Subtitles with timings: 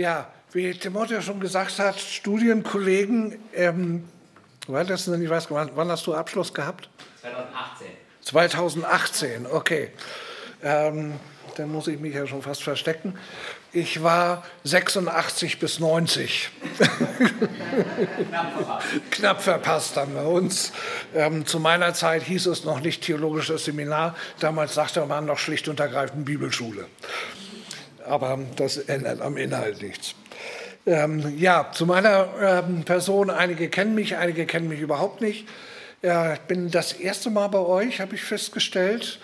[0.00, 4.08] Ja, wie Timotheus schon gesagt hat, Studienkollegen, ähm,
[4.66, 6.88] war das denn, ich weiß, wann, wann hast du Abschluss gehabt?
[7.20, 7.86] 2018.
[8.22, 9.90] 2018, okay.
[10.62, 11.20] Ähm,
[11.58, 13.18] dann muss ich mich ja schon fast verstecken.
[13.72, 16.48] Ich war 86 bis 90.
[18.30, 18.86] Knapp verpasst.
[19.10, 20.72] Knapp verpasst dann bei uns.
[21.14, 24.16] Ähm, zu meiner Zeit hieß es noch nicht theologisches Seminar.
[24.38, 26.86] Damals sagte man noch schlicht und ergreifend Bibelschule.
[28.06, 30.14] Aber das ändert am Inhalt nichts.
[30.86, 33.30] Ähm, ja, zu meiner ähm, Person.
[33.30, 35.46] Einige kennen mich, einige kennen mich überhaupt nicht.
[36.02, 39.18] Ja, ich bin das erste Mal bei euch, habe ich festgestellt.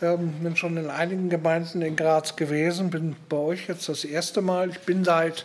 [0.00, 4.42] Ähm, bin schon in einigen Gemeinden in Graz gewesen, bin bei euch jetzt das erste
[4.42, 4.70] Mal.
[4.70, 5.44] Ich bin seit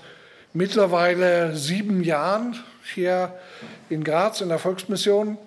[0.53, 2.61] mittlerweile sieben Jahren
[2.93, 3.33] hier
[3.89, 5.37] in Graz in der Volksmission.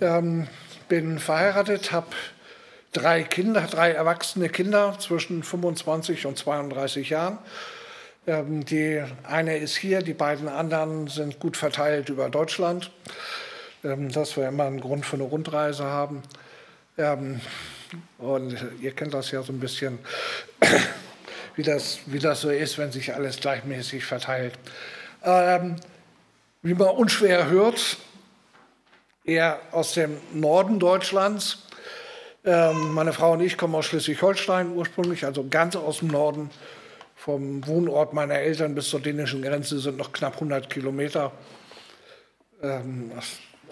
[0.00, 0.46] Ähm,
[0.88, 2.08] bin verheiratet, habe
[2.98, 7.38] drei Kinder, drei erwachsene Kinder zwischen 25 und 32 Jahren.
[8.26, 12.90] Ähm, die eine ist hier, die beiden anderen sind gut verteilt über Deutschland,
[13.84, 16.22] ähm, dass wir immer einen Grund für eine Rundreise haben.
[16.98, 17.40] Ähm,
[18.18, 19.98] und ihr kennt das ja so ein bisschen,
[21.56, 24.58] wie das, wie das so ist, wenn sich alles gleichmäßig verteilt.
[25.22, 25.76] Ähm,
[26.62, 27.96] wie man unschwer hört,
[29.24, 31.67] eher aus dem Norden Deutschlands.
[32.50, 36.50] Ähm, meine Frau und ich kommen aus Schleswig-Holstein ursprünglich, also ganz aus dem Norden.
[37.14, 41.30] Vom Wohnort meiner Eltern bis zur dänischen Grenze sind noch knapp 100 Kilometer.
[42.62, 43.12] Ähm,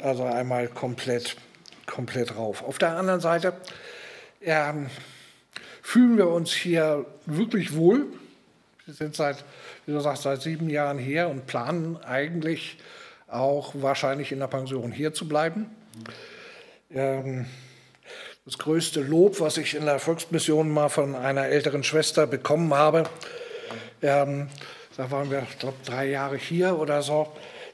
[0.02, 1.36] also einmal komplett,
[1.86, 2.62] komplett rauf.
[2.62, 3.54] Auf der anderen Seite
[4.42, 4.90] ähm,
[5.80, 8.04] fühlen wir uns hier wirklich wohl.
[8.84, 9.42] Wir sind seit,
[9.86, 12.76] wie du sagst, seit sieben Jahren hier und planen eigentlich
[13.26, 15.70] auch wahrscheinlich in der Pension hier zu bleiben.
[16.90, 17.46] Ähm,
[18.46, 23.04] das größte Lob, was ich in der Volksmission mal von einer älteren Schwester bekommen habe,
[24.02, 24.48] ähm,
[24.96, 27.30] da waren wir, ich glaube, drei Jahre hier oder so,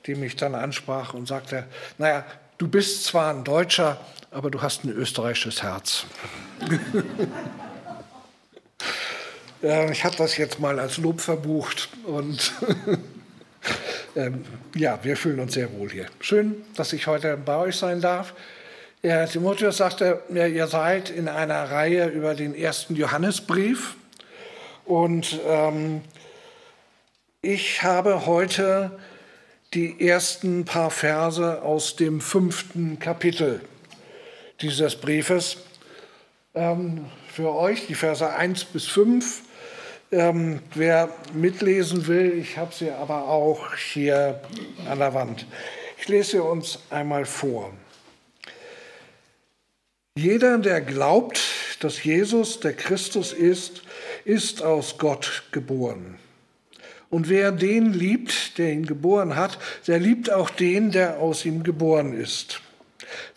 [0.06, 1.67] die mich dann ansprach und sagte,
[1.98, 2.25] naja,
[2.56, 4.00] du bist zwar ein Deutscher,
[4.31, 6.06] aber du hast ein österreichisches Herz.
[9.60, 12.53] ja, ich habe das jetzt mal als Lob verbucht und
[14.16, 16.06] ähm, ja, wir fühlen uns sehr wohl hier.
[16.21, 18.33] Schön, dass ich heute bei euch sein darf.
[19.05, 23.97] Ja, Timotheus sagte, ja, ihr seid in einer Reihe über den ersten Johannesbrief
[24.85, 26.03] und ähm,
[27.41, 28.97] ich habe heute
[29.75, 33.61] die ersten paar Verse aus dem fünften Kapitel
[34.61, 35.57] dieses Briefes
[36.55, 39.43] ähm, für euch, die Verse 1 bis 5.
[40.13, 44.41] Ähm, wer mitlesen will, ich habe sie aber auch hier
[44.89, 45.45] an der Wand.
[45.99, 47.73] Ich lese sie uns einmal vor.
[50.15, 51.41] Jeder, der glaubt,
[51.81, 53.83] dass Jesus der Christus ist,
[54.25, 56.19] ist aus Gott geboren.
[57.09, 61.62] Und wer den liebt, der ihn geboren hat, der liebt auch den, der aus ihm
[61.62, 62.61] geboren ist.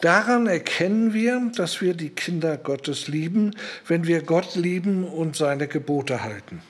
[0.02, 3.56] Daran erkennen wir, dass wir die Kinder Gottes lieben,
[3.88, 6.62] wenn wir Gott lieben und seine Gebote halten.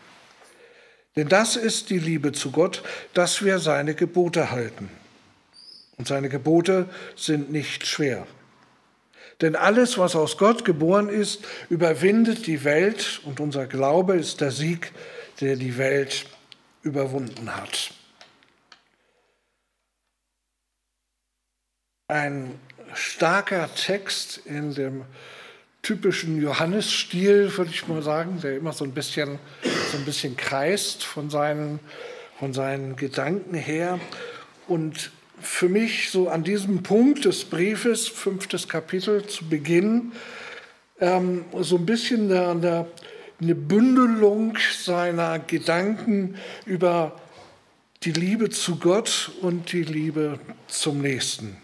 [1.15, 2.83] Denn das ist die Liebe zu Gott,
[3.13, 4.89] dass wir seine Gebote halten.
[5.97, 8.27] Und seine Gebote sind nicht schwer.
[9.41, 14.51] Denn alles, was aus Gott geboren ist, überwindet die Welt und unser Glaube ist der
[14.51, 14.91] Sieg,
[15.41, 16.25] der die Welt
[16.83, 17.91] überwunden hat.
[22.07, 22.59] Ein
[22.93, 25.03] starker Text in dem
[25.81, 29.39] typischen Johannes-Stil, würde ich mal sagen, der immer so ein bisschen,
[29.91, 31.79] so ein bisschen kreist von seinen,
[32.39, 33.99] von seinen Gedanken her.
[34.67, 35.11] Und
[35.45, 40.11] für mich so an diesem Punkt des Briefes, fünftes Kapitel zu Beginn,
[40.99, 42.87] ähm, so ein bisschen eine, eine,
[43.39, 46.35] eine Bündelung seiner Gedanken
[46.65, 47.19] über
[48.03, 51.57] die Liebe zu Gott und die Liebe zum Nächsten.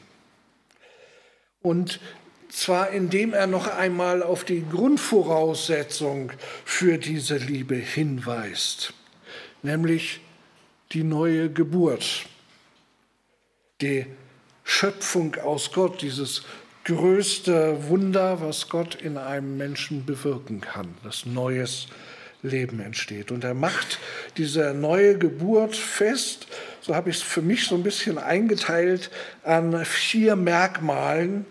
[1.62, 2.00] Und
[2.50, 6.32] zwar indem er noch einmal auf die Grundvoraussetzung
[6.66, 8.94] für diese Liebe hinweist,
[9.64, 10.22] nämlich
[10.92, 12.26] die neue Geburt,
[13.82, 14.06] die
[14.64, 16.44] Schöpfung aus Gott, dieses
[16.86, 21.88] größte Wunder, was Gott in einem Menschen bewirken kann, das neues
[22.44, 23.32] Leben entsteht.
[23.32, 24.00] Und er macht
[24.38, 26.48] diese neue Geburt fest
[26.82, 29.12] so habe ich es für mich so ein bisschen eingeteilt
[29.44, 31.46] an vier Merkmalen,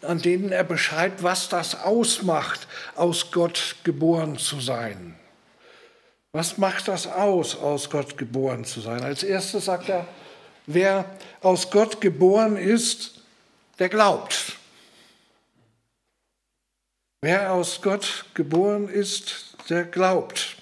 [0.00, 5.14] an denen er beschreibt, was das ausmacht, aus Gott geboren zu sein.
[6.32, 9.02] Was macht das aus, aus Gott geboren zu sein?
[9.02, 10.06] Als erstes sagt er,
[10.68, 11.04] wer
[11.40, 13.22] aus Gott geboren ist,
[13.80, 14.56] der glaubt.
[17.20, 20.56] Wer aus Gott geboren ist, der glaubt.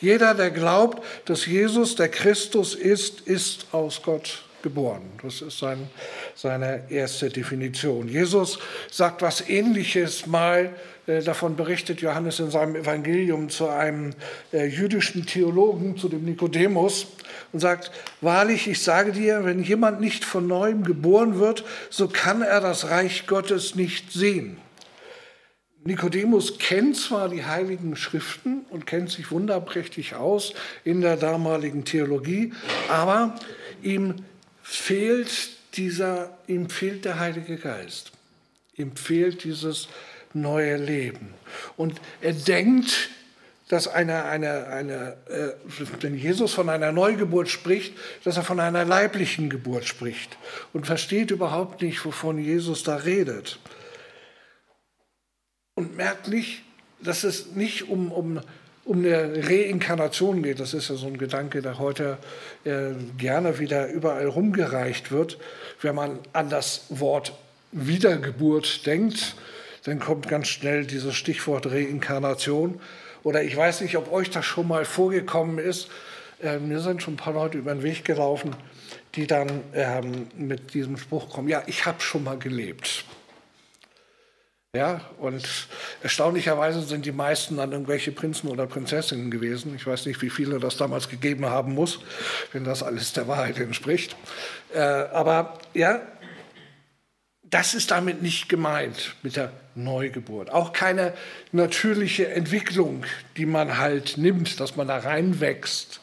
[0.00, 5.02] Jeder, der glaubt, dass Jesus der Christus ist, ist aus Gott geboren.
[5.22, 5.88] Das ist sein,
[6.34, 8.08] seine erste Definition.
[8.08, 8.58] Jesus
[8.90, 10.74] sagt was Ähnliches mal,
[11.06, 14.12] äh, davon berichtet Johannes in seinem Evangelium zu einem
[14.52, 17.06] äh, jüdischen Theologen, zu dem Nikodemus,
[17.52, 17.90] und sagt,
[18.20, 22.90] wahrlich, ich sage dir, wenn jemand nicht von neuem geboren wird, so kann er das
[22.90, 24.58] Reich Gottes nicht sehen.
[25.84, 30.52] Nikodemus kennt zwar die heiligen Schriften und kennt sich wunderprächtig aus
[30.84, 32.52] in der damaligen Theologie,
[32.88, 33.36] aber
[33.82, 34.16] ihm
[34.62, 38.10] fehlt dieser, ihm fehlt der Heilige Geist.
[38.74, 39.88] Ihm fehlt dieses
[40.34, 41.34] neue Leben.
[41.76, 43.10] Und er denkt,
[43.68, 45.52] dass eine, eine, eine, äh,
[46.00, 50.36] wenn Jesus von einer Neugeburt spricht, dass er von einer leiblichen Geburt spricht
[50.72, 53.58] und versteht überhaupt nicht, wovon Jesus da redet
[55.76, 56.62] und merkt nicht,
[57.00, 58.40] dass es nicht um, um,
[58.84, 60.58] um eine Reinkarnation geht.
[60.58, 62.18] Das ist ja so ein Gedanke, der heute
[62.64, 65.38] äh, gerne wieder überall rumgereicht wird.
[65.82, 67.34] Wenn man an das Wort
[67.72, 69.36] Wiedergeburt denkt,
[69.84, 72.80] dann kommt ganz schnell dieses Stichwort Reinkarnation.
[73.22, 75.88] Oder ich weiß nicht, ob euch das schon mal vorgekommen ist.
[76.42, 78.54] Äh, mir sind schon ein paar Leute über den Weg gelaufen,
[79.14, 83.04] die dann ähm, mit diesem Spruch kommen, ja, ich habe schon mal gelebt.
[84.76, 85.48] Ja, und
[86.02, 89.74] erstaunlicherweise sind die meisten dann irgendwelche Prinzen oder Prinzessinnen gewesen.
[89.74, 92.00] Ich weiß nicht, wie viele das damals gegeben haben muss,
[92.52, 94.16] wenn das alles der Wahrheit entspricht.
[94.74, 96.02] Äh, aber ja,
[97.50, 100.50] das ist damit nicht gemeint mit der Neugeburt.
[100.50, 101.12] Auch keine
[101.52, 103.04] natürliche Entwicklung,
[103.36, 106.00] die man halt nimmt, dass man da reinwächst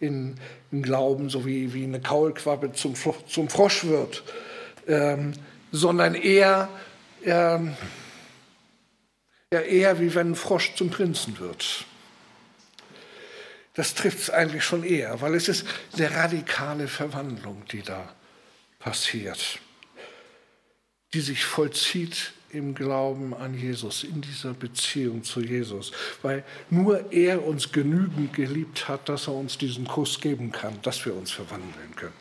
[0.00, 0.36] in,
[0.72, 2.94] in Glauben, so wie, wie eine Kaulquappe zum,
[3.28, 4.24] zum Frosch wird,
[4.88, 5.32] ähm,
[5.70, 6.68] sondern eher
[7.24, 7.76] ähm,
[9.52, 11.84] ja eher wie wenn ein Frosch zum Prinzen wird.
[13.74, 18.14] Das trifft es eigentlich schon eher, weil es ist eine radikale Verwandlung, die da
[18.78, 19.58] passiert,
[21.12, 25.92] die sich vollzieht im Glauben an Jesus, in dieser Beziehung zu Jesus,
[26.22, 31.04] weil nur er uns genügend geliebt hat, dass er uns diesen Kuss geben kann, dass
[31.04, 32.12] wir uns verwandeln können,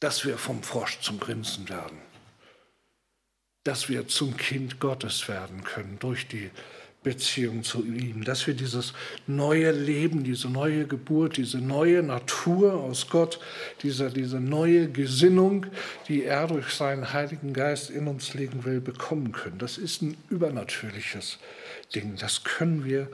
[0.00, 1.98] dass wir vom Frosch zum Prinzen werden.
[3.64, 6.50] Dass wir zum Kind Gottes werden können durch die
[7.02, 8.92] Beziehung zu ihm, dass wir dieses
[9.26, 13.38] neue Leben, diese neue Geburt, diese neue Natur aus Gott,
[13.82, 15.66] diese, diese neue Gesinnung,
[16.08, 19.58] die er durch seinen Heiligen Geist in uns legen will, bekommen können.
[19.58, 21.38] Das ist ein übernatürliches
[21.94, 22.16] Ding.
[22.16, 23.08] Das können wir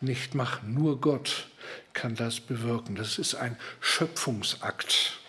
[0.00, 0.72] nicht machen.
[0.72, 1.48] Nur Gott
[1.92, 2.94] kann das bewirken.
[2.94, 5.20] Das ist ein Schöpfungsakt.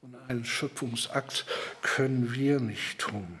[0.00, 1.44] Und einen Schöpfungsakt
[1.82, 3.40] können wir nicht tun.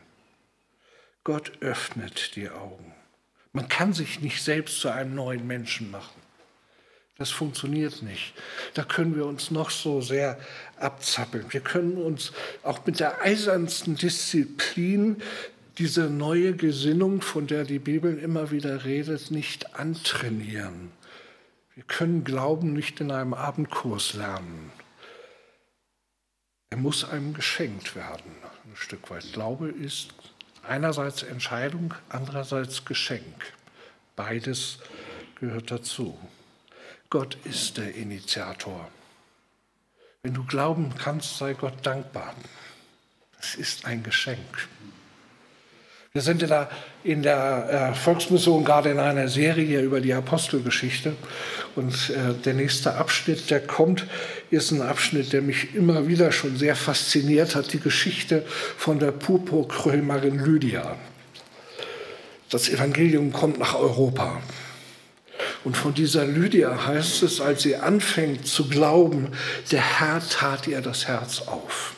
[1.22, 2.95] Gott öffnet die Augen.
[3.52, 6.20] Man kann sich nicht selbst zu einem neuen Menschen machen.
[7.18, 8.34] Das funktioniert nicht.
[8.74, 10.38] Da können wir uns noch so sehr
[10.78, 11.46] abzappeln.
[11.50, 12.32] Wir können uns
[12.62, 15.22] auch mit der eisernsten Disziplin
[15.78, 20.90] diese neue Gesinnung, von der die Bibel immer wieder redet, nicht antrainieren.
[21.74, 24.72] Wir können Glauben nicht in einem Abendkurs lernen.
[26.70, 28.32] Er muss einem geschenkt werden,
[28.64, 29.32] ein Stück weit.
[29.32, 30.14] Glaube ist
[30.68, 33.52] Einerseits Entscheidung, andererseits Geschenk.
[34.16, 34.78] Beides
[35.36, 36.18] gehört dazu.
[37.08, 38.90] Gott ist der Initiator.
[40.22, 42.34] Wenn du glauben kannst, sei Gott dankbar.
[43.36, 44.68] Das ist ein Geschenk.
[46.16, 46.70] Wir sind in der,
[47.04, 51.14] in der äh, Volksmission gerade in einer Serie über die Apostelgeschichte.
[51.74, 54.06] Und äh, der nächste Abschnitt, der kommt,
[54.48, 58.46] ist ein Abschnitt, der mich immer wieder schon sehr fasziniert hat, die Geschichte
[58.78, 60.96] von der Purpurkrömerin Lydia.
[62.48, 64.40] Das Evangelium kommt nach Europa.
[65.64, 69.32] Und von dieser Lydia heißt es, als sie anfängt zu glauben,
[69.70, 71.95] der Herr tat ihr das Herz auf.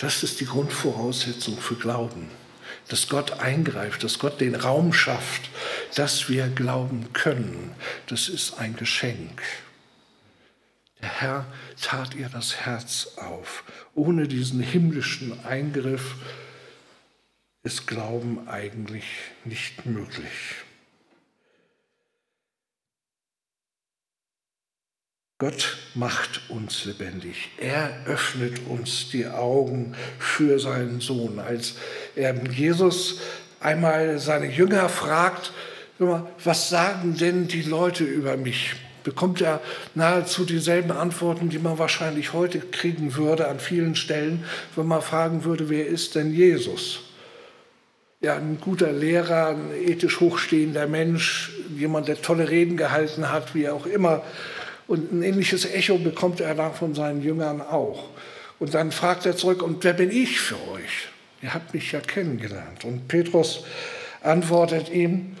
[0.00, 2.30] Das ist die Grundvoraussetzung für Glauben,
[2.88, 5.50] dass Gott eingreift, dass Gott den Raum schafft,
[5.94, 7.72] dass wir glauben können.
[8.06, 9.42] Das ist ein Geschenk.
[11.02, 11.46] Der Herr
[11.78, 13.62] tat ihr das Herz auf.
[13.94, 16.14] Ohne diesen himmlischen Eingriff
[17.62, 19.04] ist Glauben eigentlich
[19.44, 20.64] nicht möglich.
[25.40, 27.48] Gott macht uns lebendig.
[27.58, 31.38] Er öffnet uns die Augen für seinen Sohn.
[31.38, 31.76] Als
[32.14, 33.20] Jesus
[33.58, 35.52] einmal seine Jünger fragt,
[35.98, 38.74] was sagen denn die Leute über mich?
[39.02, 39.62] Bekommt er
[39.94, 44.44] nahezu dieselben Antworten, die man wahrscheinlich heute kriegen würde an vielen Stellen,
[44.76, 47.00] wenn man fragen würde, wer ist denn Jesus?
[48.20, 53.68] ja, ein guter Lehrer, ein ethisch hochstehender Mensch, jemand, der tolle Reden gehalten hat, wie
[53.68, 54.22] auch immer.
[54.90, 58.08] Und ein ähnliches Echo bekommt er dann von seinen Jüngern auch.
[58.58, 61.06] Und dann fragt er zurück, und wer bin ich für euch?
[61.42, 62.84] Ihr habt mich ja kennengelernt.
[62.84, 63.62] Und Petrus
[64.20, 65.36] antwortet ihm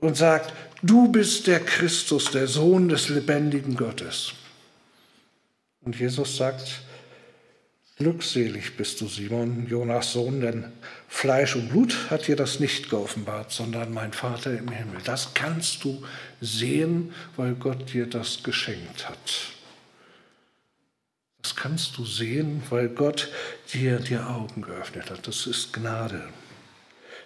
[0.00, 4.34] und sagt, du bist der Christus, der Sohn des lebendigen Gottes.
[5.80, 6.82] Und Jesus sagt,
[8.00, 10.64] glückselig bist du, Simon, Jonas Sohn, denn
[11.06, 15.02] Fleisch und Blut hat dir das nicht geoffenbart, sondern mein Vater im Himmel.
[15.04, 16.02] Das kannst du
[16.40, 19.52] sehen, weil Gott dir das geschenkt hat.
[21.42, 23.28] Das kannst du sehen, weil Gott
[23.74, 25.28] dir die Augen geöffnet hat.
[25.28, 26.22] Das ist Gnade.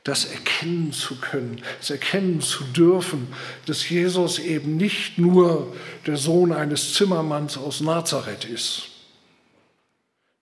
[0.02, 3.28] Das erkennen zu können, das erkennen zu dürfen,
[3.66, 8.90] dass Jesus eben nicht nur der Sohn eines Zimmermanns aus Nazareth ist,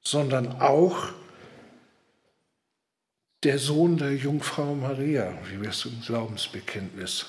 [0.03, 1.09] sondern auch
[3.43, 7.27] der Sohn der Jungfrau Maria, wie wir es im Glaubensbekenntnis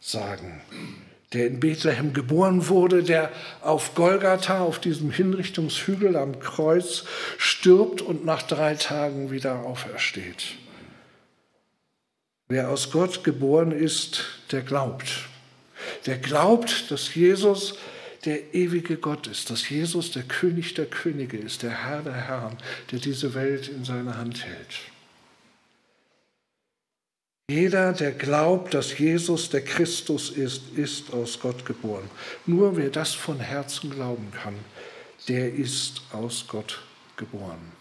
[0.00, 0.62] sagen
[1.32, 7.04] der in Bethlehem geboren wurde, der auf Golgatha, auf diesem Hinrichtungshügel am Kreuz,
[7.36, 10.54] stirbt und nach drei Tagen wieder aufersteht.
[12.48, 15.28] Wer aus Gott geboren ist, der glaubt.
[16.06, 17.74] Der glaubt, dass Jesus
[18.24, 22.56] der ewige Gott ist, dass Jesus der König der Könige ist, der Herr der Herren,
[22.90, 24.80] der diese Welt in seiner Hand hält.
[27.50, 32.10] Jeder, der glaubt, dass Jesus der Christus ist, ist aus Gott geboren.
[32.44, 34.54] Nur wer das von Herzen glauben kann,
[35.28, 36.82] der ist aus Gott
[37.16, 37.77] geboren.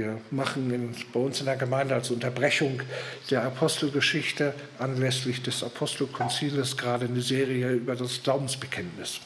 [0.00, 2.80] Wir machen bei uns in der Gemeinde als Unterbrechung
[3.28, 9.20] der Apostelgeschichte anlässlich des Apostelkonziles gerade eine Serie über das Glaubensbekenntnis.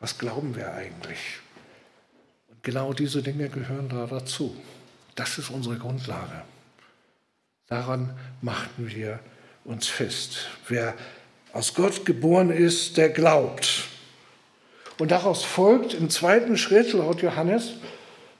[0.00, 1.18] Was glauben wir eigentlich?
[2.48, 4.56] Und genau diese Dinge gehören da dazu.
[5.14, 6.44] Das ist unsere Grundlage.
[7.66, 9.20] Daran machten wir
[9.66, 10.48] uns fest.
[10.68, 10.94] Wer
[11.52, 13.84] aus Gott geboren ist, der glaubt.
[14.96, 17.74] Und daraus folgt im zweiten Schritt, laut Johannes,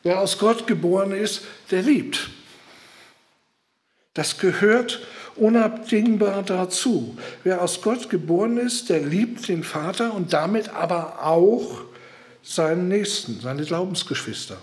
[0.07, 2.31] wer aus Gott geboren ist, der liebt.
[4.15, 7.19] Das gehört unabdingbar dazu.
[7.43, 11.83] Wer aus Gott geboren ist, der liebt den Vater und damit aber auch
[12.41, 14.59] seinen Nächsten, seine Glaubensgeschwister.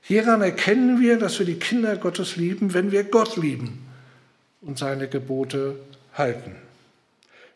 [0.00, 3.86] Hieran erkennen wir, dass wir die Kinder Gottes lieben, wenn wir Gott lieben
[4.62, 5.76] und seine Gebote
[6.14, 6.56] halten.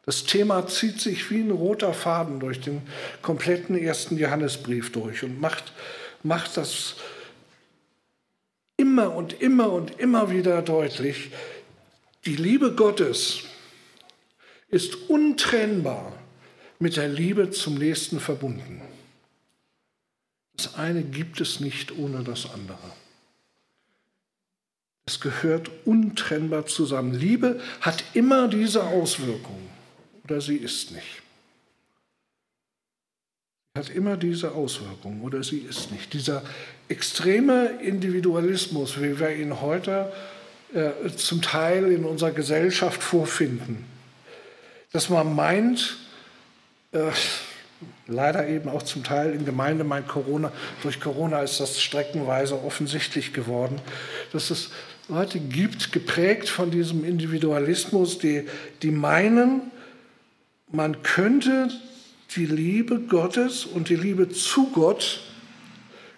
[0.04, 2.82] Das Thema zieht sich wie ein roter Faden durch den
[3.22, 5.72] kompletten ersten Johannesbrief durch und macht,
[6.22, 6.96] macht das
[8.76, 11.30] immer und immer und immer wieder deutlich.
[12.24, 13.44] Die Liebe Gottes
[14.68, 16.12] ist untrennbar
[16.78, 18.82] mit der Liebe zum Nächsten verbunden.
[20.56, 22.92] Das eine gibt es nicht ohne das andere.
[25.06, 27.14] Es gehört untrennbar zusammen.
[27.14, 29.68] Liebe hat immer diese Auswirkung
[30.24, 31.22] oder sie ist nicht.
[33.76, 36.14] Hat immer diese Auswirkung oder sie ist nicht.
[36.14, 36.42] Dieser
[36.88, 40.10] extreme Individualismus, wie wir ihn heute
[40.74, 43.84] äh, zum Teil in unserer Gesellschaft vorfinden,
[44.92, 45.98] dass man meint,
[46.92, 47.10] äh,
[48.06, 50.52] leider eben auch zum Teil in Gemeinde mein Corona,
[50.82, 53.78] durch Corona ist das streckenweise offensichtlich geworden,
[54.32, 54.70] dass es
[55.08, 58.48] Leute gibt, geprägt von diesem Individualismus, die,
[58.82, 59.70] die meinen,
[60.72, 61.68] man könnte
[62.34, 65.20] die Liebe Gottes und die Liebe zu Gott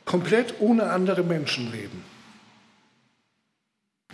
[0.04, 2.02] komplett ohne andere Menschen leben.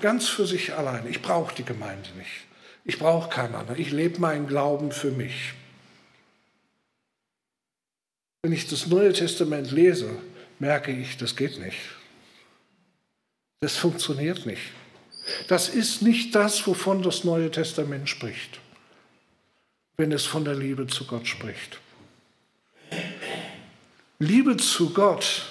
[0.00, 1.06] Ganz für sich allein.
[1.08, 2.46] Ich brauche die Gemeinde nicht.
[2.84, 3.80] Ich brauche keinen anderen.
[3.80, 5.54] Ich lebe meinen Glauben für mich.
[8.42, 10.10] Wenn ich das Neue Testament lese,
[10.58, 11.78] merke ich, das geht nicht.
[13.60, 14.72] Das funktioniert nicht.
[15.48, 18.60] Das ist nicht das, wovon das Neue Testament spricht,
[19.96, 21.80] wenn es von der Liebe zu Gott spricht.
[24.18, 25.46] Liebe zu Gott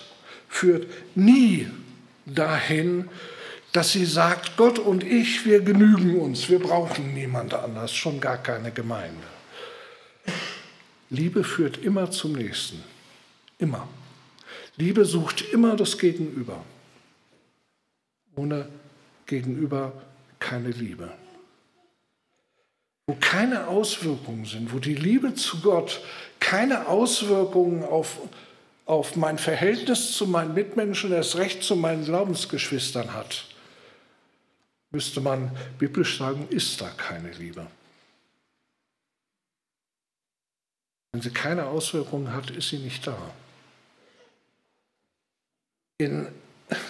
[0.48, 1.67] führt nie
[2.25, 3.10] dahin,
[3.72, 8.38] dass sie sagt, Gott und ich, wir genügen uns, wir brauchen niemand anders, schon gar
[8.38, 9.24] keine Gemeinde.
[11.10, 12.84] Liebe führt immer zum Nächsten.
[13.58, 13.88] Immer.
[14.77, 16.63] Liebe sucht immer das Gegenüber.
[18.36, 18.67] Ohne
[19.25, 19.93] Gegenüber
[20.39, 21.12] keine Liebe.
[23.05, 26.01] Wo keine Auswirkungen sind, wo die Liebe zu Gott
[26.39, 28.17] keine Auswirkungen auf,
[28.86, 33.46] auf mein Verhältnis zu meinen Mitmenschen, das Recht zu meinen Glaubensgeschwistern hat,
[34.92, 37.66] müsste man biblisch sagen, ist da keine Liebe.
[41.12, 43.18] Wenn sie keine Auswirkungen hat, ist sie nicht da.
[46.00, 46.28] In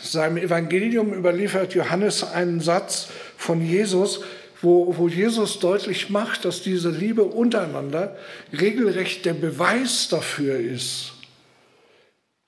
[0.01, 4.21] seinem Evangelium überliefert Johannes einen Satz von Jesus,
[4.62, 8.17] wo, wo Jesus deutlich macht, dass diese Liebe untereinander
[8.53, 11.13] regelrecht der Beweis dafür ist,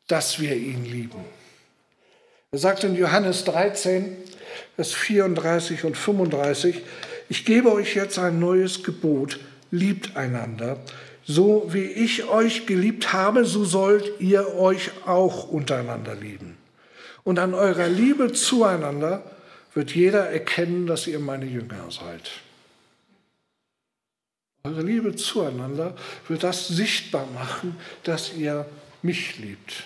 [0.08, 1.24] dass wir ihn lieben.
[2.52, 4.16] Er sagt in Johannes 13,
[4.76, 6.82] Vers 34 und 35,
[7.28, 9.40] ich gebe euch jetzt ein neues Gebot,
[9.72, 10.80] liebt einander.
[11.26, 16.56] So wie ich euch geliebt habe, so sollt ihr euch auch untereinander lieben.
[17.24, 19.24] Und an eurer Liebe zueinander
[19.74, 22.32] wird jeder erkennen, dass ihr meine Jünger seid.
[24.64, 25.96] Eure Liebe zueinander
[26.28, 28.66] wird das sichtbar machen, dass ihr
[29.02, 29.84] mich liebt.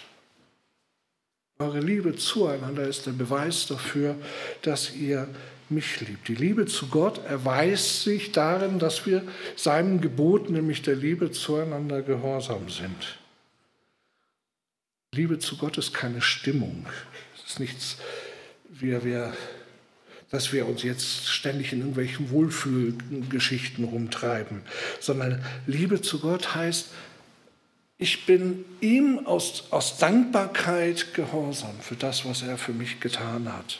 [1.61, 4.15] Eure Liebe zueinander ist der Beweis dafür,
[4.61, 5.27] dass ihr
[5.67, 6.29] mich liebt.
[6.29, 9.23] Die Liebe zu Gott erweist sich darin, dass wir
[9.57, 13.19] seinem Gebot, nämlich der Liebe zueinander, gehorsam sind.
[15.13, 16.85] Liebe zu Gott ist keine Stimmung.
[17.35, 17.97] Es ist nichts,
[18.69, 19.33] wie wir,
[20.31, 24.61] dass wir uns jetzt ständig in irgendwelchen Wohlfühlgeschichten rumtreiben,
[25.01, 26.87] sondern Liebe zu Gott heißt,
[28.01, 33.79] ich bin ihm aus, aus Dankbarkeit gehorsam für das, was er für mich getan hat.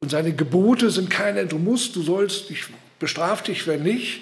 [0.00, 2.66] Und seine Gebote sind keine, du musst, du sollst, ich
[3.00, 4.20] bestraf dich, wenn nicht,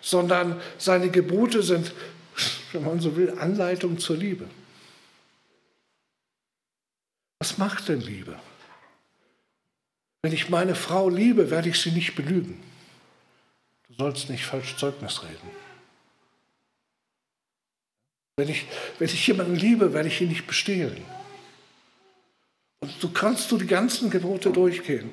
[0.00, 1.92] sondern seine Gebote sind,
[2.72, 4.46] wenn man so will, Anleitung zur Liebe.
[7.40, 8.38] Was macht denn Liebe?
[10.22, 12.60] Wenn ich meine Frau liebe, werde ich sie nicht belügen.
[13.86, 15.67] Du sollst nicht falsch Zeugnis reden.
[18.38, 18.66] Wenn ich,
[19.00, 21.04] wenn ich jemanden liebe, werde ich ihn nicht bestehlen.
[22.78, 25.10] Und du kannst du die ganzen Gebote durchgehen.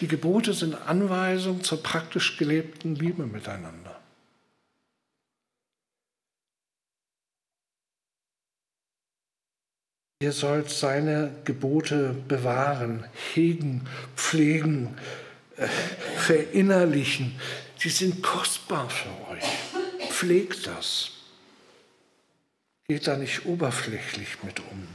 [0.00, 4.00] Die Gebote sind Anweisung zur praktisch gelebten Liebe miteinander.
[10.22, 13.86] Ihr sollt seine Gebote bewahren, hegen,
[14.16, 14.96] pflegen,
[15.58, 15.68] äh,
[16.16, 17.38] verinnerlichen.
[17.76, 19.44] Sie sind kostbar für euch.
[20.08, 21.10] Pflegt das.
[22.86, 24.86] Geht da nicht oberflächlich mit um.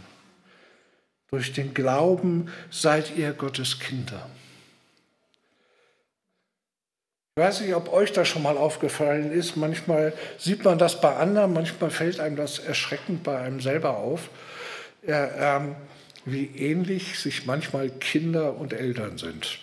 [1.31, 4.29] Durch den Glauben seid ihr Gottes Kinder.
[7.35, 9.55] Ich weiß nicht, ob euch das schon mal aufgefallen ist.
[9.55, 14.29] Manchmal sieht man das bei anderen, manchmal fällt einem das erschreckend bei einem selber auf,
[15.07, 15.75] ähm,
[16.25, 19.59] wie ähnlich sich manchmal Kinder und Eltern sind.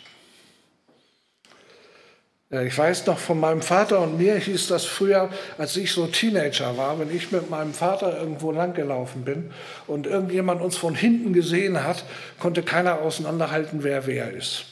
[2.63, 6.77] Ich weiß noch von meinem Vater und mir hieß das früher, als ich so Teenager
[6.77, 9.53] war, wenn ich mit meinem Vater irgendwo langgelaufen bin
[9.87, 12.05] und irgendjemand uns von hinten gesehen hat,
[12.39, 14.67] konnte keiner auseinanderhalten, wer wer ist.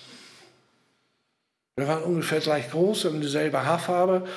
[1.77, 4.29] Wir waren ungefähr gleich groß, haben dieselbe Haarfarbe,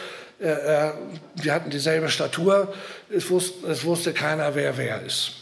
[0.41, 0.91] äh, äh,
[1.35, 2.73] wir hatten dieselbe Statur,
[3.09, 5.33] es wusste, es wusste keiner, wer wer ist.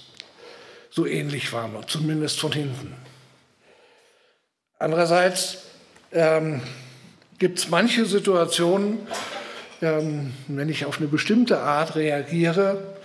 [0.90, 2.96] So ähnlich waren wir, zumindest von hinten.
[4.80, 5.60] Andererseits,
[6.12, 6.62] ähm,
[7.38, 9.00] gibt es manche Situationen,
[9.82, 12.96] ähm, wenn ich auf eine bestimmte Art reagiere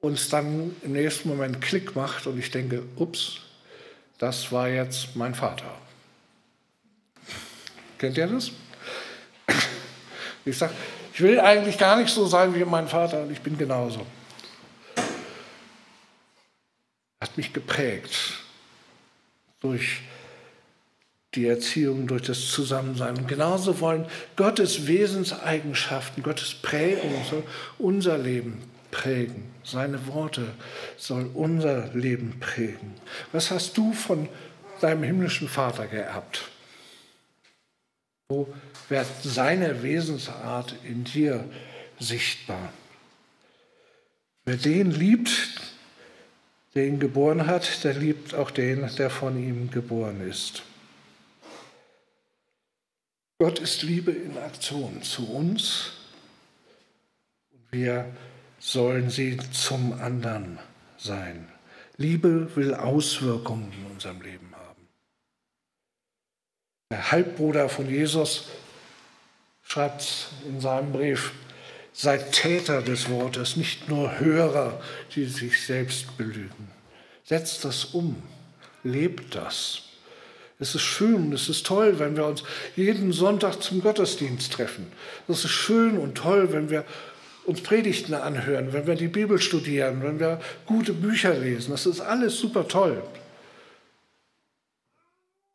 [0.00, 3.38] und es dann im nächsten Moment Klick macht und ich denke, ups,
[4.18, 5.72] das war jetzt mein Vater.
[7.98, 8.50] Kennt ihr das?
[10.44, 10.74] Ich sage,
[11.12, 14.06] ich will eigentlich gar nicht so sein wie mein Vater und ich bin genauso.
[17.20, 18.14] Hat mich geprägt
[19.60, 20.02] durch
[21.36, 23.16] die Erziehung, durch das Zusammensein.
[23.16, 27.44] Und genauso wollen Gottes Wesenseigenschaften, Gottes Prägung soll
[27.78, 29.44] unser Leben prägen.
[29.62, 30.46] Seine Worte
[30.96, 32.94] soll unser Leben prägen.
[33.32, 34.28] Was hast du von
[34.80, 36.48] deinem himmlischen Vater geerbt?
[38.28, 38.48] Wo
[38.88, 41.44] wird seine Wesensart in dir
[41.98, 42.72] sichtbar?
[44.44, 45.30] Wer den liebt,
[46.74, 50.62] der ihn geboren hat, der liebt auch den, der von ihm geboren ist.
[53.38, 55.90] Gott ist Liebe in Aktion zu uns
[57.52, 58.10] und wir
[58.58, 60.58] sollen sie zum anderen
[60.96, 61.46] sein.
[61.98, 64.88] Liebe will Auswirkungen in unserem Leben haben.
[66.90, 68.44] Der Halbbruder von Jesus
[69.62, 71.32] schreibt in seinem Brief,
[71.92, 74.82] seid Täter des Wortes, nicht nur Hörer,
[75.14, 76.70] die sich selbst belügen.
[77.22, 78.22] Setzt das um,
[78.82, 79.85] lebt das.
[80.58, 82.42] Es ist schön, es ist toll, wenn wir uns
[82.76, 84.86] jeden Sonntag zum Gottesdienst treffen.
[85.28, 86.84] Es ist schön und toll, wenn wir
[87.44, 91.70] uns Predigten anhören, wenn wir die Bibel studieren, wenn wir gute Bücher lesen.
[91.72, 93.02] Das ist alles super toll.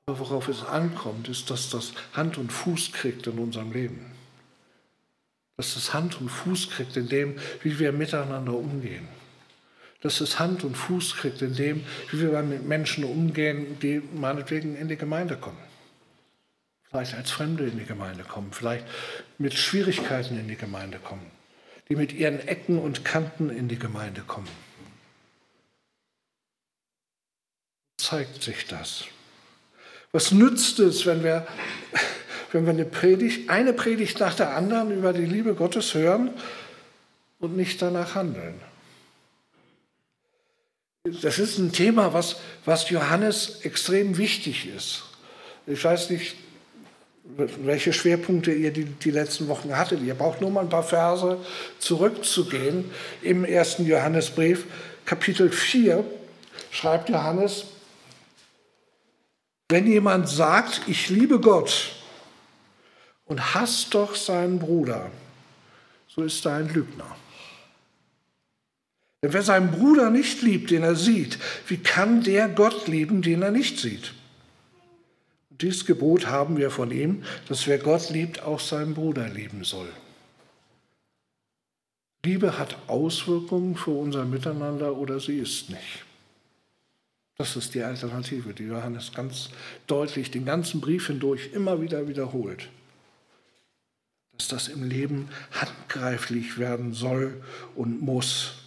[0.06, 4.12] Aber worauf es ankommt, ist, dass das Hand und Fuß kriegt in unserem Leben.
[5.58, 9.08] Dass das Hand und Fuß kriegt in dem, wie wir miteinander umgehen.
[10.02, 14.76] Dass es Hand und Fuß kriegt in dem, wie wir mit Menschen umgehen, die meinetwegen
[14.76, 15.58] in die Gemeinde kommen.
[16.90, 18.86] Vielleicht als Fremde in die Gemeinde kommen, vielleicht
[19.38, 21.26] mit Schwierigkeiten in die Gemeinde kommen,
[21.88, 24.50] die mit ihren Ecken und Kanten in die Gemeinde kommen.
[27.98, 29.06] Zeigt sich das.
[30.12, 31.48] Was nützt es, wenn wir,
[32.52, 36.32] wenn wir eine Predigt, eine Predigt nach der anderen über die Liebe Gottes hören
[37.40, 38.60] und nicht danach handeln?
[41.04, 45.04] Das ist ein Thema, was, was Johannes extrem wichtig ist.
[45.66, 46.36] Ich weiß nicht,
[47.24, 50.02] welche Schwerpunkte ihr die, die letzten Wochen hattet.
[50.04, 51.40] Ihr braucht nur mal ein paar Verse
[51.80, 52.92] zurückzugehen.
[53.24, 54.66] Im ersten Johannesbrief,
[55.06, 56.06] Kapitel 4,
[56.70, 57.66] schreibt Johannes,
[59.70, 61.94] wenn jemand sagt, ich liebe Gott
[63.26, 65.10] und hasst doch seinen Bruder,
[66.08, 67.16] so ist er ein Lügner.
[69.22, 73.44] Denn wer seinen Bruder nicht liebt, den er sieht, wie kann der Gott lieben, den
[73.44, 74.14] er nicht sieht?
[75.52, 79.64] Und dieses Gebot haben wir von ihm, dass wer Gott liebt, auch seinen Bruder lieben
[79.64, 79.90] soll.
[82.24, 86.06] Liebe hat Auswirkungen für unser Miteinander oder sie ist nicht.
[87.38, 89.50] Das ist die Alternative, die Johannes ganz
[89.88, 92.70] deutlich den ganzen Brief hindurch immer wieder wiederholt.
[94.38, 97.42] Dass das im Leben handgreiflich werden soll
[97.76, 98.61] und muss.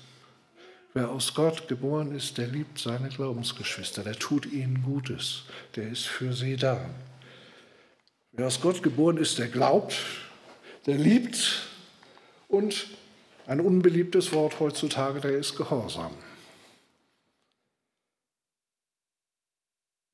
[0.96, 5.42] Wer aus Gott geboren ist, der liebt seine Glaubensgeschwister, der tut ihnen Gutes,
[5.74, 6.88] der ist für sie da.
[8.30, 9.96] Wer aus Gott geboren ist, der glaubt,
[10.86, 11.66] der liebt
[12.46, 12.86] und
[13.46, 16.14] ein unbeliebtes Wort heutzutage, der ist gehorsam.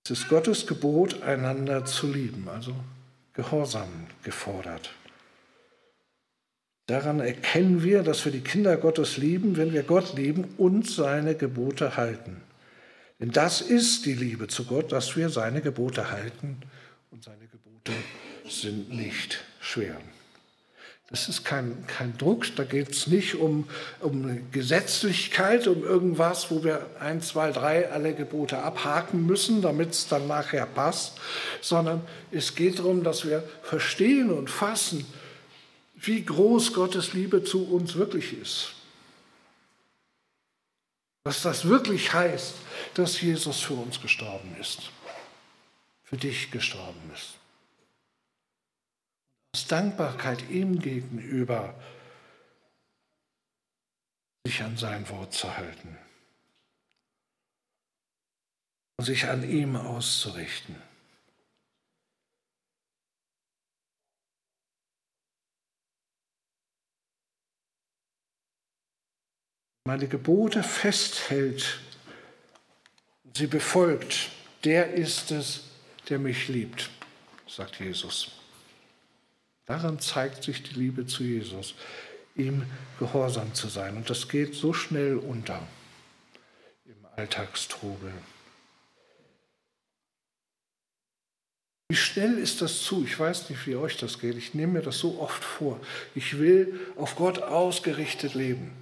[0.04, 2.74] Es ist Gottes Gebot, einander zu lieben, also
[3.34, 4.90] Gehorsam gefordert.
[6.90, 11.36] Daran erkennen wir, dass wir die Kinder Gottes lieben, wenn wir Gott lieben und seine
[11.36, 12.42] Gebote halten.
[13.20, 16.56] Denn das ist die Liebe zu Gott, dass wir seine Gebote halten
[17.12, 17.92] und seine Gebote
[18.48, 19.98] sind nicht schwer.
[21.10, 23.68] Das ist kein, kein Druck, da geht es nicht um,
[24.00, 30.08] um Gesetzlichkeit, um irgendwas, wo wir ein, zwei, drei alle Gebote abhaken müssen, damit es
[30.08, 31.20] dann nachher passt,
[31.60, 32.00] sondern
[32.32, 35.06] es geht darum, dass wir verstehen und fassen,
[36.02, 38.74] wie groß Gottes Liebe zu uns wirklich ist.
[41.24, 42.54] Dass das wirklich heißt,
[42.94, 44.90] dass Jesus für uns gestorben ist,
[46.04, 47.34] für dich gestorben ist.
[49.54, 51.74] Aus Dankbarkeit ihm gegenüber
[54.46, 55.98] sich an sein Wort zu halten
[58.96, 60.89] und sich an ihm auszurichten.
[69.84, 71.80] Meine Gebote festhält,
[73.34, 74.30] sie befolgt,
[74.64, 75.62] der ist es,
[76.08, 76.90] der mich liebt,
[77.46, 78.32] sagt Jesus.
[79.66, 81.74] Daran zeigt sich die Liebe zu Jesus,
[82.34, 82.64] ihm
[82.98, 83.96] gehorsam zu sein.
[83.96, 85.62] Und das geht so schnell unter
[86.84, 88.12] im Alltagstrubel.
[91.88, 93.04] Wie schnell ist das zu?
[93.04, 94.36] Ich weiß nicht, wie euch das geht.
[94.36, 95.80] Ich nehme mir das so oft vor.
[96.14, 98.72] Ich will auf Gott ausgerichtet leben.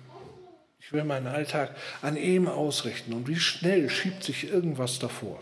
[0.89, 3.13] Ich will meinen Alltag an ihm ausrichten.
[3.13, 5.39] Und wie schnell schiebt sich irgendwas davor?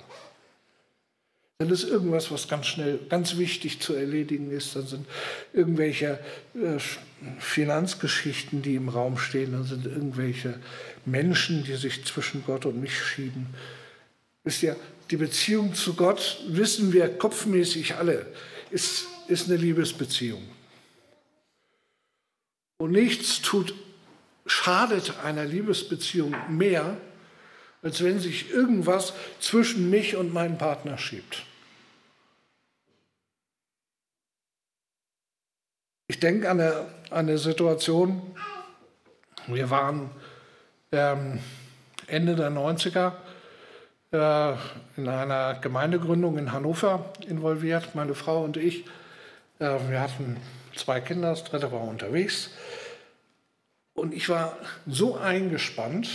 [1.59, 4.75] Dann ist irgendwas, was ganz schnell, ganz wichtig zu erledigen ist.
[4.75, 5.07] Dann sind
[5.53, 6.19] irgendwelche
[6.57, 6.81] äh,
[7.39, 9.53] Finanzgeschichten, die im Raum stehen.
[9.53, 10.59] Dann sind irgendwelche
[11.05, 13.47] Menschen, die sich zwischen Gott und mich schieben.
[14.43, 14.75] Wisst ihr,
[15.13, 18.27] die Beziehung zu Gott, wissen wir kopfmäßig alle,
[18.73, 20.43] ist, ist eine Liebesbeziehung.
[22.79, 23.73] Und nichts tut
[24.47, 26.97] schadet einer Liebesbeziehung mehr,
[27.83, 31.45] als wenn sich irgendwas zwischen mich und meinem Partner schiebt.
[36.09, 38.23] Ich denke an eine, eine Situation,
[39.49, 40.11] wir waren
[40.93, 41.41] ähm,
[42.07, 43.13] Ende der 90er
[44.13, 44.57] äh,
[44.97, 48.85] in einer Gemeindegründung in Hannover involviert, meine Frau und ich.
[49.59, 50.37] Äh, wir hatten
[50.75, 52.51] zwei Kinder, das dritte war unterwegs.
[53.97, 54.57] Und ich war
[54.87, 56.09] so eingespannt.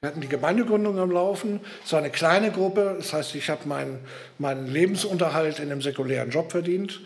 [0.00, 1.60] Wir hatten die Gemeindegründung am Laufen.
[1.84, 2.94] Es war eine kleine Gruppe.
[2.98, 3.98] Das heißt, ich habe meinen,
[4.38, 7.00] meinen Lebensunterhalt in einem säkulären Job verdient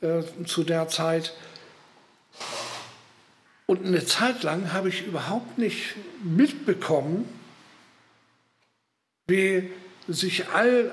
[0.00, 1.34] äh, zu der Zeit.
[3.66, 7.28] Und eine Zeit lang habe ich überhaupt nicht mitbekommen,
[9.28, 9.70] wie
[10.08, 10.90] sich all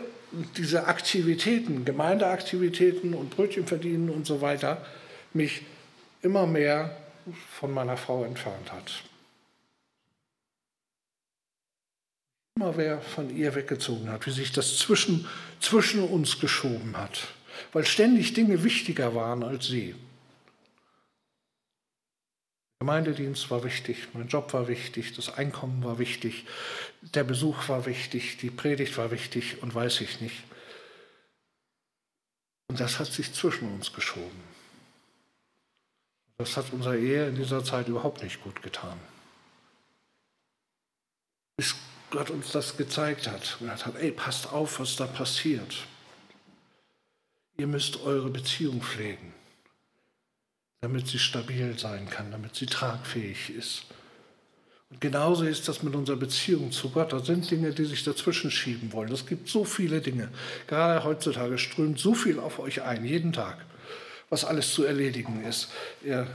[0.58, 4.86] diese Aktivitäten, Gemeindeaktivitäten und Brötchen verdienen und so weiter,
[5.34, 5.62] mich
[6.22, 6.96] immer mehr
[7.60, 9.04] von meiner Frau entfernt hat.
[12.58, 15.28] immer wer von ihr weggezogen hat, wie sich das zwischen,
[15.60, 17.28] zwischen uns geschoben hat,
[17.72, 19.94] weil ständig Dinge wichtiger waren als sie.
[22.80, 26.46] Gemeindedienst war wichtig, mein Job war wichtig, das Einkommen war wichtig,
[27.02, 30.44] der Besuch war wichtig, die Predigt war wichtig und weiß ich nicht.
[32.70, 34.57] Und das hat sich zwischen uns geschoben.
[36.38, 39.00] Das hat unserer Ehe in dieser Zeit überhaupt nicht gut getan.
[41.58, 41.76] Bis
[42.12, 45.88] Gott uns das gezeigt hat und hat, ey, passt auf, was da passiert.
[47.58, 49.34] Ihr müsst eure Beziehung pflegen
[50.82, 53.86] damit sie stabil sein kann, damit sie tragfähig ist.
[54.90, 57.12] Und genauso ist das mit unserer Beziehung zu Gott.
[57.12, 59.12] Da sind Dinge, die sich dazwischen schieben wollen.
[59.12, 60.30] Es gibt so viele Dinge.
[60.68, 63.66] Gerade heutzutage strömt so viel auf euch ein, jeden Tag,
[64.30, 65.70] was alles zu erledigen ist.
[66.04, 66.28] Er,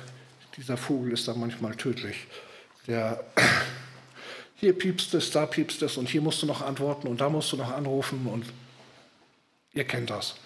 [0.57, 2.27] dieser Vogel ist da manchmal tödlich.
[2.87, 3.25] Der,
[4.57, 7.53] hier piepst es, da piepst es und hier musst du noch antworten und da musst
[7.53, 8.47] du noch anrufen und
[9.73, 10.37] ihr kennt das.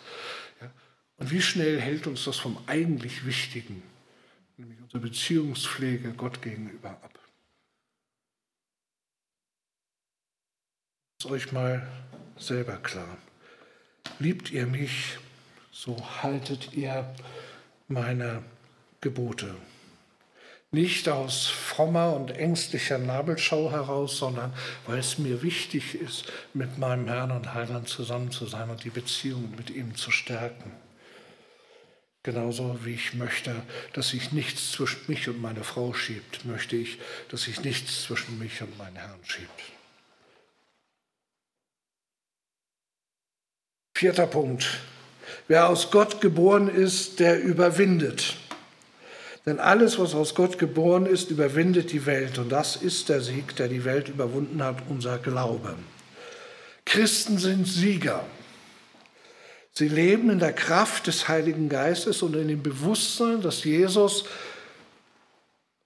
[1.19, 3.83] Und wie schnell hält uns das vom eigentlich Wichtigen,
[4.59, 7.19] nämlich unsere Beziehungspflege Gott gegenüber ab?
[11.19, 11.87] Ist euch mal
[12.37, 13.17] selber klar.
[14.19, 15.19] Liebt ihr mich,
[15.77, 17.15] so haltet ihr
[17.87, 18.43] meine
[19.03, 19.55] Gebote.
[20.71, 24.55] Nicht aus frommer und ängstlicher Nabelschau heraus, sondern
[24.87, 28.91] weil es mir wichtig ist, mit meinem Herrn und Heiland zusammen zu sein und die
[28.91, 30.73] Beziehung mit ihm zu stärken.
[32.23, 33.55] Genauso wie ich möchte,
[33.93, 38.39] dass sich nichts zwischen mich und meine Frau schiebt, möchte ich, dass sich nichts zwischen
[38.39, 39.63] mich und meinen Herrn schiebt.
[43.95, 44.81] Vierter Punkt.
[45.49, 48.37] Wer aus Gott geboren ist, der überwindet.
[49.47, 52.39] Denn alles, was aus Gott geboren ist, überwindet die Welt.
[52.39, 55.75] Und das ist der Sieg, der die Welt überwunden hat, unser Glaube.
[56.85, 58.25] Christen sind Sieger.
[59.73, 64.25] Sie leben in der Kraft des Heiligen Geistes und in dem Bewusstsein, dass Jesus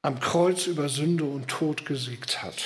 [0.00, 2.62] am Kreuz über Sünde und Tod gesiegt hat.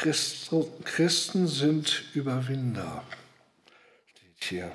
[0.00, 3.04] Christen sind Überwinder,
[4.06, 4.72] steht hier.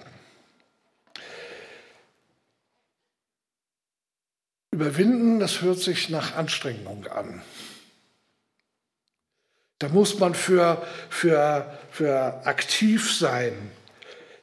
[4.72, 7.42] Überwinden, das hört sich nach Anstrengung an.
[9.80, 13.72] Da muss man für, für, für aktiv sein.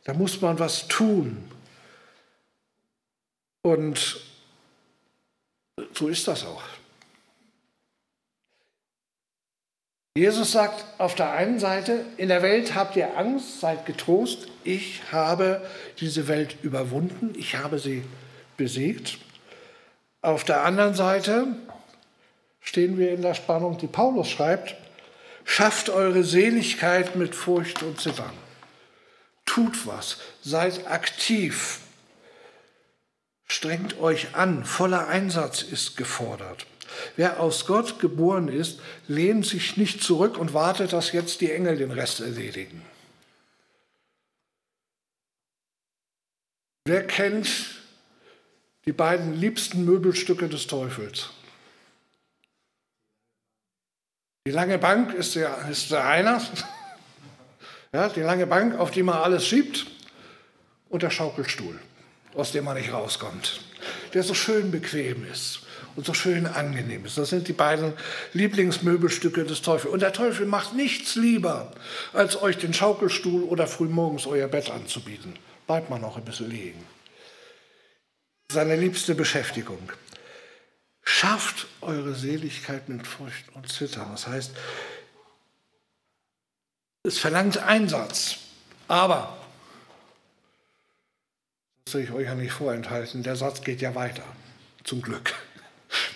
[0.05, 1.51] Da muss man was tun.
[3.63, 4.21] Und
[5.93, 6.63] so ist das auch.
[10.17, 15.03] Jesus sagt auf der einen Seite, in der Welt habt ihr Angst, seid getrost, ich
[15.13, 15.61] habe
[16.01, 18.03] diese Welt überwunden, ich habe sie
[18.57, 19.19] besiegt.
[20.23, 21.49] Auf der anderen Seite
[22.61, 24.77] stehen wir in der Spannung, die Paulus schreibt,
[25.45, 28.33] Schafft eure Seligkeit mit Furcht und Zittern.
[29.45, 31.81] Tut was, seid aktiv.
[33.47, 36.67] Strengt euch an, voller Einsatz ist gefordert.
[37.17, 41.77] Wer aus Gott geboren ist, lehnt sich nicht zurück und wartet, dass jetzt die Engel
[41.77, 42.83] den Rest erledigen.
[46.85, 47.81] Wer kennt
[48.85, 51.31] die beiden liebsten Möbelstücke des Teufels?
[54.47, 56.41] Die lange Bank ist der, ist der einer,
[57.93, 59.87] ja, die lange Bank, auf die man alles schiebt,
[60.89, 61.81] und der Schaukelstuhl,
[62.35, 63.61] aus dem man nicht rauskommt,
[64.15, 65.66] der so schön bequem ist
[65.97, 67.19] und so schön angenehm ist.
[67.19, 67.95] Das sind die beiden
[68.35, 69.93] Lieblingsmöbelstücke des Teufels.
[69.93, 71.73] Und der Teufel macht nichts lieber,
[72.13, 75.39] als euch den Schaukelstuhl oder frühmorgens euer Bett anzubieten.
[75.67, 76.85] Bleibt man noch ein bisschen liegen.
[78.53, 79.91] Seine liebste Beschäftigung.
[81.03, 84.09] Schafft eure Seligkeit mit Furcht und Zittern.
[84.13, 84.53] Das heißt,
[87.05, 88.39] es verlangt Einsatz.
[88.89, 89.37] Aber,
[91.85, 94.25] das will ich euch ja nicht vorenthalten, der Satz geht ja weiter.
[94.85, 95.35] Zum Glück.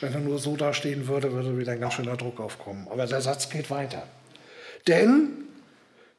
[0.00, 2.88] Wenn er nur so dastehen würde, würde wieder ein ganz schöner Druck aufkommen.
[2.88, 4.06] Aber der Satz geht weiter.
[4.86, 5.44] Denn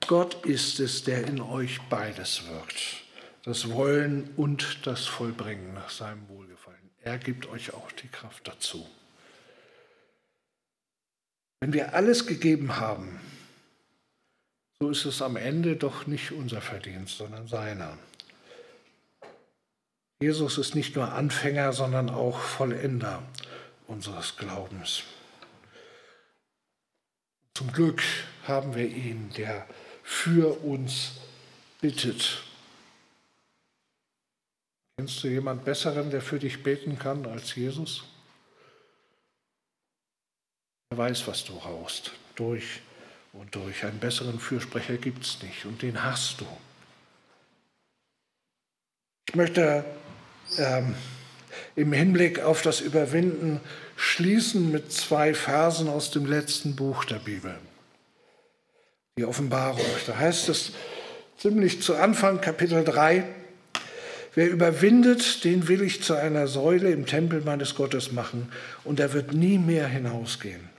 [0.07, 3.03] Gott ist es, der in euch beides wirkt.
[3.43, 6.77] Das Wollen und das Vollbringen nach seinem Wohlgefallen.
[7.01, 8.87] Er gibt euch auch die Kraft dazu.
[11.59, 13.19] Wenn wir alles gegeben haben,
[14.79, 17.97] so ist es am Ende doch nicht unser Verdienst, sondern seiner.
[20.21, 23.23] Jesus ist nicht nur Anfänger, sondern auch Vollender
[23.91, 25.03] unseres Glaubens.
[27.53, 28.01] Zum Glück
[28.47, 29.67] haben wir ihn, der
[30.01, 31.11] für uns
[31.81, 32.41] bittet.
[34.97, 38.05] Kennst du jemand Besseren, der für dich beten kann als Jesus?
[40.91, 42.11] Er weiß, was du brauchst.
[42.35, 42.81] Durch
[43.33, 43.83] und durch.
[43.83, 46.47] Einen besseren Fürsprecher gibt es nicht und den hast du.
[49.27, 49.85] Ich möchte
[50.57, 50.95] ähm,
[51.75, 53.59] im Hinblick auf das Überwinden
[53.95, 57.55] schließen mit zwei Versen aus dem letzten Buch der Bibel.
[59.17, 59.85] Die Offenbarung.
[60.07, 60.71] Da heißt es
[61.37, 63.25] ziemlich zu Anfang, Kapitel 3,
[64.33, 68.49] Wer überwindet, den will ich zu einer Säule im Tempel meines Gottes machen,
[68.85, 70.69] und er wird nie mehr hinausgehen.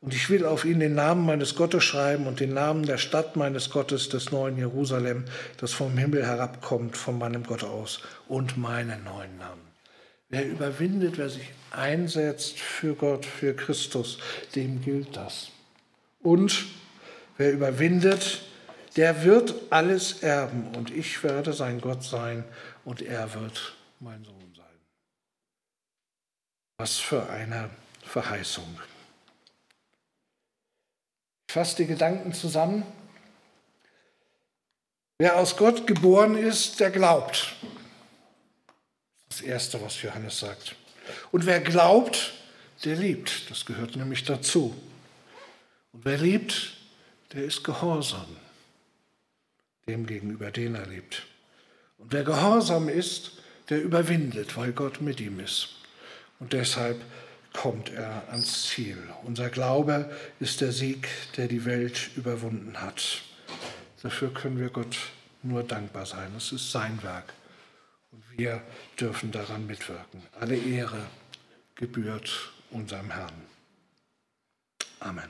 [0.00, 3.36] Und ich will auf ihn den Namen meines Gottes schreiben und den Namen der Stadt
[3.36, 5.24] meines Gottes, des neuen Jerusalem,
[5.58, 9.67] das vom Himmel herabkommt, von meinem Gott aus, und meinen neuen Namen.
[10.30, 14.18] Wer überwindet, wer sich einsetzt für Gott, für Christus,
[14.54, 15.50] dem gilt das.
[16.20, 16.66] Und
[17.36, 18.42] wer überwindet,
[18.96, 22.44] der wird alles erben und ich werde sein Gott sein
[22.84, 24.66] und er wird mein Sohn sein.
[26.78, 27.70] Was für eine
[28.04, 28.80] Verheißung.
[31.48, 32.84] Ich fasse die Gedanken zusammen.
[35.18, 37.56] Wer aus Gott geboren ist, der glaubt.
[39.38, 40.74] Das Erste, was Johannes sagt.
[41.30, 42.32] Und wer glaubt,
[42.84, 43.48] der liebt.
[43.48, 44.74] Das gehört nämlich dazu.
[45.92, 46.72] Und wer liebt,
[47.32, 48.26] der ist gehorsam
[49.86, 51.22] dem gegenüber, den er liebt.
[51.98, 53.32] Und wer gehorsam ist,
[53.70, 55.68] der überwindet, weil Gott mit ihm ist.
[56.40, 57.00] Und deshalb
[57.52, 58.98] kommt er ans Ziel.
[59.22, 63.22] Unser Glaube ist der Sieg, der die Welt überwunden hat.
[64.02, 64.96] Dafür können wir Gott
[65.44, 66.32] nur dankbar sein.
[66.36, 67.32] Es ist sein Werk.
[68.38, 68.62] Wir
[69.00, 70.22] dürfen daran mitwirken.
[70.38, 71.06] Alle Ehre
[71.74, 73.34] gebührt unserem Herrn.
[75.00, 75.28] Amen.